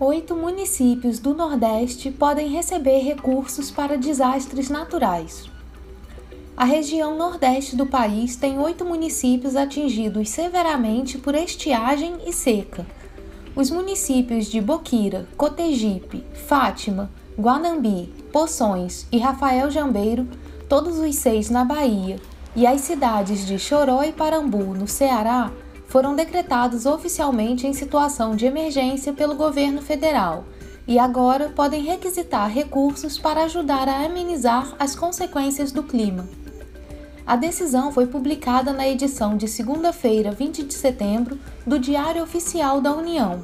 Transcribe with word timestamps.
Oito 0.00 0.36
municípios 0.36 1.18
do 1.18 1.34
Nordeste 1.34 2.08
podem 2.12 2.46
receber 2.46 3.00
recursos 3.00 3.68
para 3.68 3.98
desastres 3.98 4.70
naturais. 4.70 5.50
A 6.56 6.64
região 6.64 7.16
nordeste 7.16 7.74
do 7.74 7.84
país 7.84 8.36
tem 8.36 8.60
oito 8.60 8.84
municípios 8.84 9.56
atingidos 9.56 10.28
severamente 10.28 11.18
por 11.18 11.34
estiagem 11.34 12.14
e 12.24 12.32
seca. 12.32 12.86
Os 13.56 13.72
municípios 13.72 14.46
de 14.46 14.60
Boquira, 14.60 15.26
Cotegipe, 15.36 16.24
Fátima, 16.46 17.10
Guanambi, 17.36 18.06
Poções 18.32 19.04
e 19.10 19.18
Rafael 19.18 19.68
Jambeiro, 19.68 20.28
todos 20.68 21.00
os 21.00 21.16
seis 21.16 21.50
na 21.50 21.64
Bahia, 21.64 22.20
e 22.54 22.68
as 22.68 22.82
cidades 22.82 23.44
de 23.44 23.58
Choró 23.58 24.04
e 24.04 24.12
Parambu, 24.12 24.74
no 24.74 24.86
Ceará, 24.86 25.50
foram 25.88 26.14
decretados 26.14 26.86
oficialmente 26.86 27.66
em 27.66 27.72
situação 27.72 28.36
de 28.36 28.46
emergência 28.46 29.12
pelo 29.12 29.34
governo 29.34 29.82
federal 29.82 30.44
e 30.86 30.98
agora 30.98 31.48
podem 31.48 31.82
requisitar 31.82 32.50
recursos 32.50 33.18
para 33.18 33.44
ajudar 33.44 33.88
a 33.88 34.04
amenizar 34.04 34.74
as 34.78 34.94
consequências 34.94 35.72
do 35.72 35.82
clima. 35.82 36.28
A 37.26 37.36
decisão 37.36 37.92
foi 37.92 38.06
publicada 38.06 38.72
na 38.72 38.88
edição 38.88 39.36
de 39.36 39.48
segunda-feira, 39.48 40.30
20 40.30 40.62
de 40.62 40.72
setembro, 40.72 41.38
do 41.66 41.78
Diário 41.78 42.22
Oficial 42.22 42.80
da 42.80 42.94
União. 42.94 43.42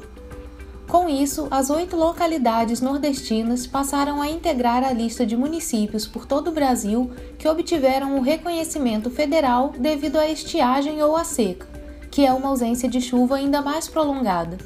Com 0.89 1.09
isso, 1.09 1.49
as 1.51 1.71
oito 1.71 1.97
localidades 1.97 2.81
nordestinas 2.81 3.67
passaram 3.67 4.23
a 4.23 4.29
integrar 4.29 4.85
a 4.85 4.93
lista 4.93 5.27
de 5.27 5.37
municípios 5.37 6.07
por 6.07 6.25
todo 6.25 6.49
o 6.49 6.53
Brasil 6.53 7.11
que 7.39 7.49
obtiveram 7.49 8.17
o 8.17 8.23
reconhecimento 8.23 9.11
federal 9.11 9.73
devido 9.79 10.17
à 10.17 10.29
estiagem 10.29 11.03
ou 11.03 11.17
à 11.17 11.25
seca, 11.25 11.67
que 12.15 12.25
é 12.25 12.33
uma 12.33 12.49
ausência 12.49 12.89
de 12.89 13.03
chuva 13.03 13.37
ainda 13.37 13.61
mais 13.61 13.87
prolongada. 13.89 14.57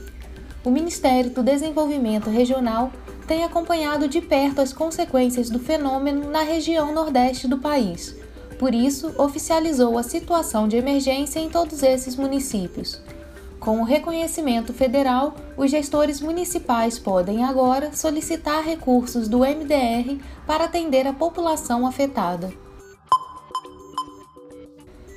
O 0.64 0.70
Ministério 0.70 1.30
do 1.30 1.42
Desenvolvimento 1.42 2.30
Regional 2.30 2.92
tem 3.26 3.42
acompanhado 3.42 4.06
de 4.06 4.20
perto 4.20 4.60
as 4.60 4.72
consequências 4.72 5.50
do 5.50 5.58
fenômeno 5.58 6.30
na 6.30 6.42
região 6.42 6.94
nordeste 6.94 7.48
do 7.48 7.58
país 7.58 8.14
por 8.58 8.74
isso, 8.74 9.14
oficializou 9.16 9.96
a 9.96 10.02
situação 10.02 10.66
de 10.66 10.76
emergência 10.76 11.38
em 11.38 11.48
todos 11.48 11.82
esses 11.82 12.16
municípios. 12.16 13.00
Com 13.60 13.80
o 13.80 13.84
reconhecimento 13.84 14.74
federal, 14.74 15.34
os 15.56 15.70
gestores 15.70 16.20
municipais 16.20 16.98
podem 16.98 17.44
agora 17.44 17.92
solicitar 17.92 18.64
recursos 18.64 19.28
do 19.28 19.38
MDR 19.40 20.20
para 20.46 20.64
atender 20.64 21.06
a 21.06 21.12
população 21.12 21.86
afetada. 21.86 22.52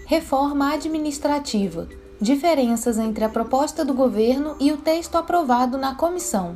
Reforma 0.05 0.73
administrativa: 0.73 1.87
diferenças 2.21 2.99
entre 2.99 3.25
a 3.25 3.29
proposta 3.29 3.83
do 3.83 3.95
governo 3.95 4.55
e 4.59 4.71
o 4.71 4.77
texto 4.77 5.15
aprovado 5.15 5.75
na 5.75 5.95
comissão. 5.95 6.55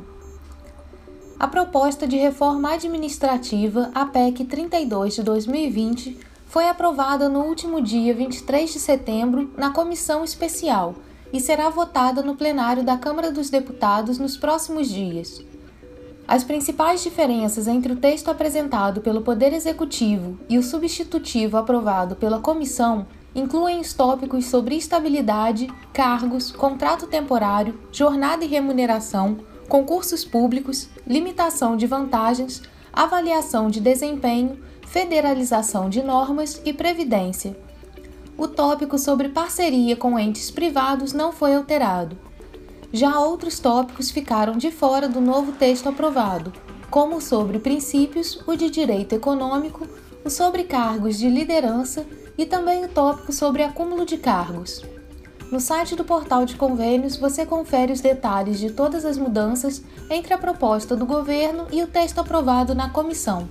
A 1.40 1.48
proposta 1.48 2.06
de 2.06 2.16
reforma 2.16 2.72
administrativa, 2.72 3.90
a 3.92 4.06
PEC 4.06 4.44
32 4.44 5.16
de 5.16 5.22
2020, 5.24 6.18
foi 6.46 6.68
aprovada 6.68 7.28
no 7.28 7.40
último 7.40 7.82
dia 7.82 8.14
23 8.14 8.72
de 8.72 8.78
setembro 8.78 9.52
na 9.56 9.70
comissão 9.70 10.22
especial 10.22 10.94
e 11.32 11.40
será 11.40 11.68
votada 11.68 12.22
no 12.22 12.36
plenário 12.36 12.84
da 12.84 12.96
Câmara 12.96 13.32
dos 13.32 13.50
Deputados 13.50 14.18
nos 14.18 14.36
próximos 14.36 14.88
dias. 14.88 15.44
As 16.28 16.44
principais 16.44 17.02
diferenças 17.02 17.66
entre 17.66 17.92
o 17.92 17.96
texto 17.96 18.30
apresentado 18.30 19.00
pelo 19.00 19.22
Poder 19.22 19.52
Executivo 19.52 20.38
e 20.48 20.58
o 20.58 20.62
substitutivo 20.62 21.56
aprovado 21.56 22.14
pela 22.14 22.38
comissão 22.38 23.06
incluem 23.36 23.78
os 23.78 23.92
tópicos 23.92 24.46
sobre 24.46 24.74
estabilidade, 24.74 25.68
cargos, 25.92 26.50
contrato 26.50 27.06
temporário, 27.06 27.78
jornada 27.92 28.44
e 28.44 28.48
remuneração, 28.48 29.38
concursos 29.68 30.24
públicos, 30.24 30.88
limitação 31.06 31.76
de 31.76 31.86
vantagens, 31.86 32.62
avaliação 32.92 33.68
de 33.68 33.78
desempenho 33.78 34.58
federalização 34.86 35.90
de 35.90 36.02
normas 36.02 36.62
e 36.64 36.72
previdência. 36.72 37.56
O 38.38 38.46
tópico 38.46 38.98
sobre 38.98 39.28
parceria 39.28 39.96
com 39.96 40.18
entes 40.18 40.50
privados 40.50 41.12
não 41.12 41.32
foi 41.32 41.54
alterado. 41.54 42.16
Já 42.92 43.18
outros 43.18 43.58
tópicos 43.58 44.10
ficaram 44.10 44.56
de 44.56 44.70
fora 44.70 45.08
do 45.08 45.20
novo 45.20 45.52
texto 45.52 45.88
aprovado, 45.88 46.52
como 46.88 47.20
sobre 47.20 47.58
princípios, 47.58 48.40
o 48.46 48.54
de 48.54 48.70
direito 48.70 49.14
econômico, 49.14 49.86
o 50.24 50.30
sobre 50.30 50.64
cargos 50.64 51.18
de 51.18 51.28
liderança 51.28 52.06
e 52.36 52.44
também 52.46 52.84
o 52.84 52.88
tópico 52.88 53.32
sobre 53.32 53.62
acúmulo 53.62 54.04
de 54.04 54.16
cargos. 54.16 54.82
No 55.50 55.60
site 55.60 55.94
do 55.94 56.04
portal 56.04 56.44
de 56.44 56.56
convênios 56.56 57.16
você 57.16 57.46
confere 57.46 57.92
os 57.92 58.00
detalhes 58.00 58.58
de 58.58 58.70
todas 58.70 59.04
as 59.04 59.16
mudanças 59.16 59.82
entre 60.10 60.34
a 60.34 60.38
proposta 60.38 60.96
do 60.96 61.06
governo 61.06 61.66
e 61.70 61.82
o 61.82 61.86
texto 61.86 62.18
aprovado 62.18 62.74
na 62.74 62.90
comissão. 62.90 63.48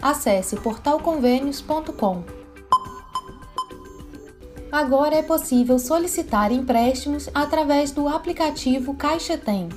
Acesse 0.00 0.56
portalconvênios.com. 0.56 2.22
Agora 4.70 5.14
é 5.14 5.22
possível 5.22 5.78
solicitar 5.78 6.52
empréstimos 6.52 7.30
através 7.32 7.90
do 7.90 8.06
aplicativo 8.06 8.92
Caixa 8.94 9.38
Tem. 9.38 9.70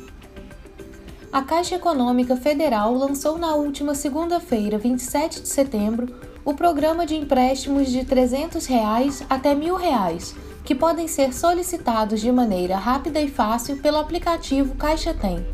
A 1.32 1.42
Caixa 1.42 1.76
Econômica 1.76 2.36
Federal 2.36 2.94
lançou 2.94 3.38
na 3.38 3.56
última 3.56 3.96
segunda-feira, 3.96 4.78
27 4.78 5.42
de 5.42 5.48
setembro, 5.48 6.14
o 6.44 6.54
programa 6.54 7.06
de 7.06 7.16
empréstimos 7.16 7.90
de 7.90 8.04
300 8.04 8.66
reais 8.66 9.24
até 9.30 9.54
R$ 9.54 9.62
1.000, 9.62 10.36
que 10.64 10.74
podem 10.74 11.08
ser 11.08 11.34
solicitados 11.34 12.20
de 12.20 12.32
maneira 12.32 12.78
rápida 12.78 13.22
e 13.22 13.28
fácil 13.28 13.78
pelo 13.78 13.98
aplicativo 13.98 14.76
Caixa 14.76 15.14
Tem. 15.14 15.46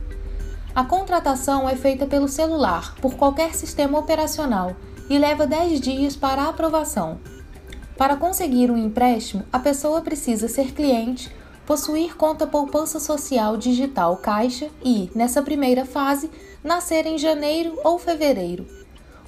A 0.73 0.83
contratação 0.83 1.67
é 1.67 1.75
feita 1.75 2.05
pelo 2.05 2.27
celular, 2.27 2.95
por 3.01 3.15
qualquer 3.15 3.53
sistema 3.53 3.99
operacional, 3.99 4.75
e 5.09 5.17
leva 5.17 5.47
10 5.47 5.81
dias 5.81 6.15
para 6.15 6.43
a 6.43 6.49
aprovação. 6.49 7.17
Para 7.97 8.15
conseguir 8.15 8.69
um 8.69 8.77
empréstimo, 8.77 9.43
a 9.51 9.59
pessoa 9.59 10.01
precisa 10.01 10.47
ser 10.47 10.73
cliente, 10.73 11.33
possuir 11.65 12.15
conta 12.15 12.45
poupança 12.45 12.99
social 12.99 13.57
digital 13.57 14.17
Caixa 14.17 14.69
e, 14.83 15.09
nessa 15.15 15.41
primeira 15.41 15.85
fase, 15.85 16.29
nascer 16.63 17.05
em 17.05 17.17
janeiro 17.17 17.77
ou 17.83 17.97
fevereiro. 17.97 18.76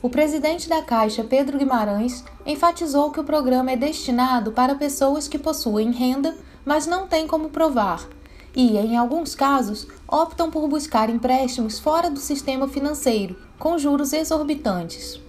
O 0.01 0.09
presidente 0.09 0.69
da 0.69 0.81
Caixa, 0.81 1.23
Pedro 1.23 1.57
Guimarães, 1.57 2.23
enfatizou 2.45 3.11
que 3.11 3.19
o 3.19 3.23
programa 3.23 3.71
é 3.71 3.75
destinado 3.75 4.51
para 4.51 4.75
pessoas 4.75 5.27
que 5.27 5.37
possuem 5.37 5.91
renda, 5.91 6.37
mas 6.63 6.87
não 6.87 7.07
têm 7.07 7.27
como 7.27 7.49
provar 7.49 8.07
e, 8.55 8.77
em 8.77 8.97
alguns 8.97 9.35
casos, 9.35 9.87
optam 10.07 10.49
por 10.49 10.67
buscar 10.67 11.09
empréstimos 11.09 11.79
fora 11.79 12.09
do 12.09 12.19
sistema 12.19 12.67
financeiro, 12.67 13.35
com 13.57 13.77
juros 13.77 14.13
exorbitantes. 14.13 15.21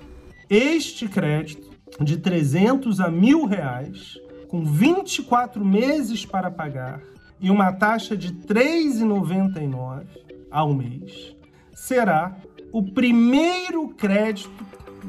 Este 0.49 1.09
crédito 1.09 1.71
de 2.01 2.17
300 2.17 3.01
a 3.01 3.11
mil 3.11 3.47
reais, 3.47 4.19
com 4.49 4.65
24 4.65 5.65
meses 5.65 6.25
para 6.25 6.51
pagar 6.51 7.01
e 7.41 7.51
uma 7.51 7.73
taxa 7.73 8.17
de 8.17 8.29
R$ 8.29 8.35
3,99 8.49 10.07
ao 10.51 10.73
mês, 10.75 11.35
será 11.73 12.37
o 12.73 12.83
primeiro 12.83 13.89
crédito 13.89 14.65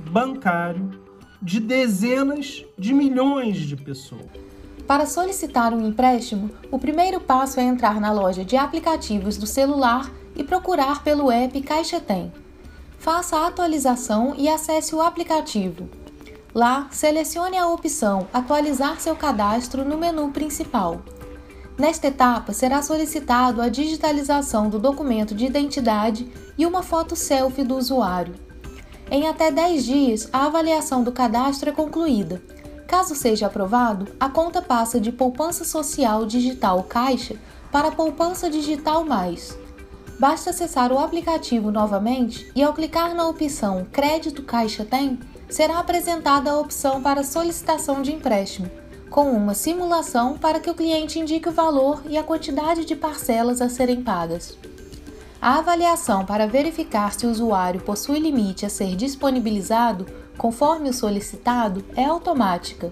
bancário 0.10 1.00
de 1.41 1.59
dezenas 1.59 2.66
de 2.78 2.94
milhões 2.94 3.58
de 3.58 3.76
pessoas. 3.76 4.26
Para 4.88 5.06
solicitar 5.06 5.74
um 5.74 5.88
empréstimo, 5.88 6.50
o 6.72 6.80
primeiro 6.80 7.20
passo 7.22 7.59
é 7.59 7.64
entrar 7.64 8.02
na 8.02 8.12
loja 8.12 8.44
de 8.44 8.58
aplicativos 8.58 9.38
do 9.38 9.46
celular 9.46 10.12
e 10.35 10.44
procurar 10.44 11.03
pelo 11.03 11.32
app 11.32 11.62
Caixa 11.62 12.00
Tem. 12.00 12.32
Faça 12.97 13.38
a 13.38 13.47
atualização 13.47 14.35
e 14.38 14.50
acesse 14.50 14.96
o 14.96 15.02
aplicativo. 15.02 15.88
Lá, 16.53 16.88
selecione 16.91 17.58
a 17.58 17.68
opção 17.68 18.28
Atualizar 18.34 19.00
seu 19.00 19.16
cadastro 19.16 19.85
no 19.85 19.97
menu 19.97 20.30
principal. 20.32 21.02
Nesta 21.82 22.10
etapa, 22.10 22.54
será 22.54 22.84
solicitado 22.84 23.60
a 23.60 23.68
digitalização 23.68 24.70
do 24.70 24.78
documento 24.78 25.34
de 25.34 25.48
identidade 25.48 26.32
e 26.56 26.64
uma 26.64 26.84
foto 26.84 27.16
selfie 27.16 27.64
do 27.64 27.76
usuário. 27.76 28.36
Em 29.10 29.28
até 29.28 29.52
10 29.52 29.84
dias, 29.84 30.30
a 30.32 30.46
avaliação 30.46 31.04
do 31.04 31.12
cadastro 31.12 31.72
é 31.72 31.74
concluída 31.74 32.40
Caso 32.88 33.16
seja 33.16 33.48
aprovado, 33.48 34.10
a 34.20 34.30
conta 34.30 34.62
passa 34.62 35.02
de 35.02 35.12
poupança 35.12 35.66
social 35.66 36.24
digital 36.24 36.84
Caixa 36.84 37.36
para 37.72 37.90
poupança 37.90 38.48
digital 38.48 39.04
mais. 39.04 39.58
Basta 40.20 40.52
acessar 40.52 40.92
o 40.92 41.00
aplicativo 41.00 41.72
novamente 41.72 42.52
e, 42.56 42.62
ao 42.62 42.76
clicar 42.76 43.16
na 43.16 43.28
opção 43.28 43.88
Crédito 43.92 44.44
Caixa 44.44 44.86
Tem, 44.86 45.20
será 45.50 45.80
apresentada 45.80 46.52
a 46.52 46.60
opção 46.60 47.02
para 47.02 47.24
solicitação 47.24 48.04
de 48.04 48.14
empréstimo, 48.14 48.70
com 49.11 49.29
uma 49.29 49.53
simulação 49.53 50.37
para 50.37 50.61
que 50.61 50.69
o 50.69 50.73
cliente 50.73 51.19
indique 51.19 51.49
o 51.49 51.52
valor 51.52 52.02
e 52.08 52.17
a 52.17 52.23
quantidade 52.23 52.85
de 52.85 52.96
parcelas 52.96 53.61
a 53.61 53.67
serem 53.67 54.02
pagas. 54.02 54.58
A 55.41 55.58
avaliação 55.58 56.25
para 56.25 56.47
verificar 56.47 57.13
se 57.13 57.25
o 57.28 57.29
usuário 57.29 57.81
possui 57.81 58.19
limite 58.19 58.66
a 58.66 58.69
ser 58.69 58.96
disponibilizado, 58.96 60.05
conforme 60.37 60.90
o 60.90 60.93
solicitado, 60.93 61.84
é 61.93 62.05
automática. 62.05 62.90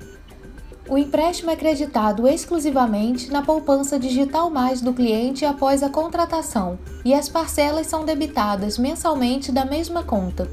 O 0.89 0.97
empréstimo 0.97 1.51
é 1.51 1.55
creditado 1.55 2.27
exclusivamente 2.27 3.31
na 3.31 3.41
poupança 3.41 3.97
digital 3.97 4.49
mais 4.49 4.81
do 4.81 4.91
cliente 4.91 5.45
após 5.45 5.83
a 5.83 5.89
contratação 5.89 6.77
e 7.05 7.13
as 7.13 7.29
parcelas 7.29 7.87
são 7.87 8.03
debitadas 8.03 8.77
mensalmente 8.77 9.53
da 9.53 9.63
mesma 9.63 10.03
conta. 10.03 10.49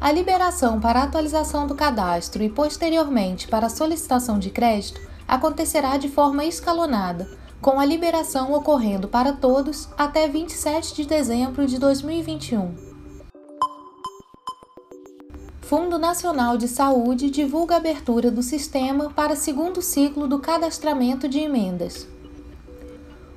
A 0.00 0.10
liberação 0.10 0.80
para 0.80 1.02
atualização 1.02 1.66
do 1.66 1.74
cadastro 1.74 2.42
e 2.42 2.48
posteriormente 2.48 3.46
para 3.46 3.68
solicitação 3.68 4.38
de 4.38 4.48
crédito 4.48 4.98
acontecerá 5.28 5.98
de 5.98 6.08
forma 6.08 6.42
escalonada, 6.46 7.28
com 7.60 7.78
a 7.78 7.84
liberação 7.84 8.54
ocorrendo 8.54 9.08
para 9.08 9.34
todos 9.34 9.90
até 9.98 10.26
27 10.26 10.94
de 10.96 11.04
dezembro 11.04 11.66
de 11.66 11.78
2021. 11.78 12.74
Fundo 15.60 15.98
Nacional 15.98 16.56
de 16.56 16.66
Saúde 16.66 17.30
divulga 17.30 17.74
a 17.74 17.78
abertura 17.78 18.30
do 18.30 18.42
sistema 18.42 19.10
para 19.10 19.36
segundo 19.36 19.82
ciclo 19.82 20.26
do 20.26 20.38
cadastramento 20.38 21.28
de 21.28 21.40
emendas. 21.40 22.08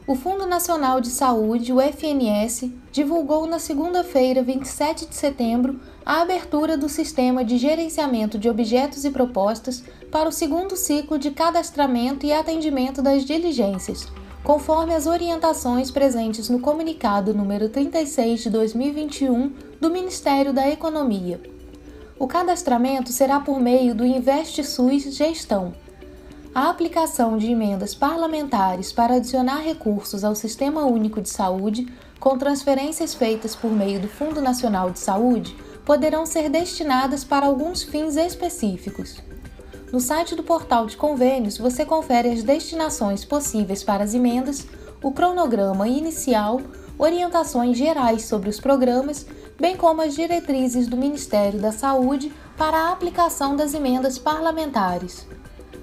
O 0.06 0.16
Fundo 0.16 0.46
Nacional 0.46 1.00
de 1.00 1.08
Saúde, 1.08 1.72
o 1.72 1.80
FNS, 1.80 2.70
divulgou 2.92 3.48
na 3.48 3.58
segunda-feira, 3.58 4.44
27 4.44 5.06
de 5.06 5.16
setembro, 5.16 5.80
a 6.06 6.22
abertura 6.22 6.76
do 6.76 6.90
sistema 6.90 7.46
de 7.46 7.58
gerenciamento 7.58 8.38
de 8.38 8.50
objetos 8.50 9.06
e 9.06 9.10
propostas 9.10 9.82
para 10.12 10.28
o 10.28 10.32
segundo 10.32 10.76
ciclo 10.76 11.18
de 11.18 11.32
cadastramento 11.32 12.26
e 12.26 12.34
atendimento 12.34 13.02
das 13.02 13.24
diligências, 13.24 14.06
conforme 14.44 14.94
as 14.94 15.08
orientações 15.08 15.90
presentes 15.90 16.50
no 16.50 16.60
comunicado 16.60 17.34
número 17.34 17.70
36 17.70 18.42
de 18.42 18.50
2021 18.50 19.54
do 19.80 19.90
Ministério 19.90 20.52
da 20.52 20.68
Economia. 20.68 21.40
O 22.20 22.28
cadastramento 22.28 23.10
será 23.14 23.40
por 23.40 23.58
meio 23.58 23.96
do 23.96 24.06
InvestSUS 24.06 25.16
Gestão. 25.16 25.74
A 26.56 26.70
aplicação 26.70 27.36
de 27.36 27.50
emendas 27.50 27.96
parlamentares 27.96 28.94
para 28.94 29.16
adicionar 29.16 29.58
recursos 29.62 30.24
ao 30.24 30.36
Sistema 30.36 30.86
Único 30.86 31.20
de 31.20 31.28
Saúde, 31.28 31.92
com 32.20 32.38
transferências 32.38 33.16
feitas 33.16 33.56
por 33.56 33.72
meio 33.72 34.00
do 34.00 34.08
Fundo 34.08 34.40
Nacional 34.40 34.92
de 34.92 35.00
Saúde, 35.00 35.58
poderão 35.84 36.28
ser 36.28 36.50
destinadas 36.50 37.24
para 37.24 37.48
alguns 37.48 37.82
fins 37.82 38.16
específicos. 38.16 39.18
No 39.92 40.00
site 40.00 40.36
do 40.36 40.44
portal 40.44 40.86
de 40.86 40.96
convênios, 40.96 41.58
você 41.58 41.84
confere 41.84 42.30
as 42.30 42.44
destinações 42.44 43.26
possíveis 43.26 43.84
para 43.84 44.04
as 44.04 44.14
emendas, 44.14 44.68
o 45.02 45.12
cronograma 45.12 45.88
inicial, 45.88 46.62
orientações 47.00 47.76
gerais 47.76 48.26
sobre 48.26 48.50
os 48.50 48.60
programas, 48.60 49.26
bem 49.60 49.76
como 49.76 50.04
as 50.04 50.14
diretrizes 50.14 50.88
do 50.88 50.98
Ministério 50.98 51.60
da 51.60 51.72
Saúde 51.72 52.32
para 52.56 52.78
a 52.78 52.92
aplicação 52.92 53.56
das 53.56 53.74
emendas 53.74 54.20
parlamentares. 54.20 55.26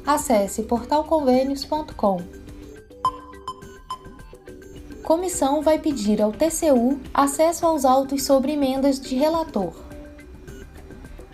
Acesse 0.07 0.63
portalconvênios.com. 0.63 2.21
Comissão 5.03 5.63
vai 5.63 5.79
pedir 5.79 6.23
ao 6.23 6.33
TCU 6.33 7.01
acesso 7.13 7.67
aos 7.67 7.85
autos 7.85 8.23
sobre 8.23 8.53
emendas 8.53 9.01
de 9.01 9.15
relator 9.15 9.73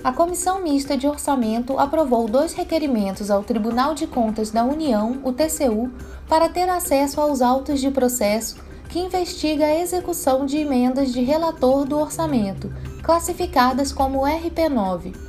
a 0.07 0.13
Comissão 0.13 0.63
Mista 0.63 0.97
de 0.97 1.09
Orçamento 1.09 1.77
aprovou 1.81 2.29
dois 2.29 2.53
requerimentos 2.53 3.29
ao 3.29 3.43
Tribunal 3.43 3.93
de 3.93 4.07
Contas 4.07 4.53
da 4.53 4.63
União, 4.63 5.19
o 5.25 5.33
TCU, 5.33 5.91
para 6.29 6.49
ter 6.49 6.69
acesso 6.69 7.21
aos 7.21 7.43
autos 7.43 7.81
de 7.81 7.91
processo 7.91 8.55
que 8.89 9.01
investiga 9.01 9.65
a 9.65 9.81
execução 9.81 10.47
de 10.47 10.59
emendas 10.59 11.13
de 11.13 11.23
relator 11.23 11.85
do 11.85 11.99
orçamento, 11.99 12.73
classificadas 13.03 13.91
como 13.91 14.21
RP9. 14.21 15.26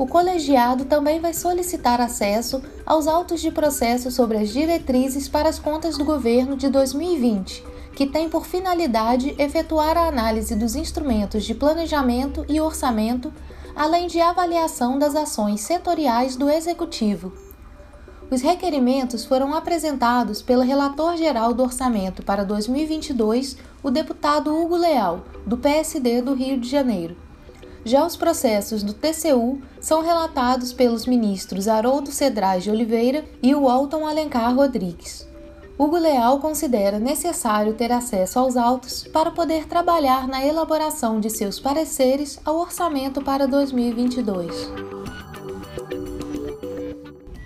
O 0.00 0.06
colegiado 0.06 0.86
também 0.86 1.20
vai 1.20 1.34
solicitar 1.34 2.00
acesso 2.00 2.62
aos 2.86 3.06
autos 3.06 3.38
de 3.38 3.50
processo 3.50 4.10
sobre 4.10 4.38
as 4.38 4.48
diretrizes 4.48 5.28
para 5.28 5.46
as 5.46 5.58
contas 5.58 5.98
do 5.98 6.06
governo 6.06 6.56
de 6.56 6.70
2020, 6.70 7.62
que 7.94 8.06
tem 8.06 8.26
por 8.26 8.46
finalidade 8.46 9.34
efetuar 9.36 9.98
a 9.98 10.08
análise 10.08 10.56
dos 10.56 10.74
instrumentos 10.74 11.44
de 11.44 11.54
planejamento 11.54 12.46
e 12.48 12.58
orçamento 12.62 13.30
além 13.76 14.06
de 14.06 14.18
avaliação 14.22 14.98
das 14.98 15.14
ações 15.14 15.60
setoriais 15.60 16.34
do 16.34 16.48
Executivo. 16.48 17.34
Os 18.30 18.40
requerimentos 18.40 19.26
foram 19.26 19.52
apresentados 19.52 20.40
pelo 20.40 20.62
relator 20.62 21.14
geral 21.18 21.52
do 21.52 21.62
orçamento 21.62 22.22
para 22.22 22.42
2022, 22.42 23.58
o 23.82 23.90
deputado 23.90 24.50
Hugo 24.50 24.76
Leal, 24.76 25.20
do 25.44 25.58
PSD 25.58 26.22
do 26.22 26.32
Rio 26.32 26.58
de 26.58 26.70
Janeiro. 26.70 27.28
Já 27.84 28.04
os 28.04 28.14
processos 28.14 28.82
do 28.82 28.92
TCU 28.92 29.60
são 29.80 30.02
relatados 30.02 30.72
pelos 30.72 31.06
ministros 31.06 31.66
Haroldo 31.66 32.10
Cedrais 32.10 32.62
de 32.62 32.70
Oliveira 32.70 33.24
e 33.42 33.54
Walton 33.54 34.06
Alencar 34.06 34.54
Rodrigues. 34.54 35.26
Hugo 35.78 35.96
Leal 35.96 36.40
considera 36.40 36.98
necessário 36.98 37.72
ter 37.72 37.90
acesso 37.90 38.38
aos 38.38 38.54
autos 38.54 39.04
para 39.04 39.30
poder 39.30 39.66
trabalhar 39.66 40.28
na 40.28 40.44
elaboração 40.44 41.18
de 41.18 41.30
seus 41.30 41.58
pareceres 41.58 42.38
ao 42.44 42.58
orçamento 42.58 43.22
para 43.22 43.48
2022. 43.48 44.70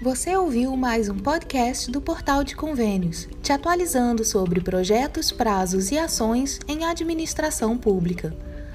Você 0.02 0.36
ouviu 0.36 0.76
mais 0.76 1.08
um 1.08 1.16
podcast 1.16 1.90
do 1.92 2.00
Portal 2.00 2.42
de 2.42 2.56
Convênios, 2.56 3.28
te 3.40 3.52
atualizando 3.52 4.24
sobre 4.24 4.60
projetos, 4.60 5.30
prazos 5.30 5.92
e 5.92 5.96
ações 5.96 6.58
em 6.66 6.84
administração 6.84 7.78
pública. 7.78 8.36